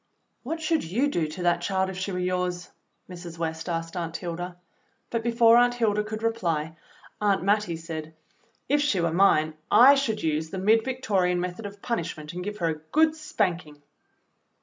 [0.41, 2.71] "What should you do to that child if she were yours.f^"
[3.07, 3.37] Mrs.
[3.37, 4.57] West asked Aunt Hilda.
[5.11, 6.75] But before Aunt Hilda could reply,
[7.21, 8.15] Aunt Mattie said,
[8.67, 11.39] "If she were mine, I should use the mid Victo 36 THE BLUE AUNT rian
[11.39, 13.83] method of punishment and give her a good spanking."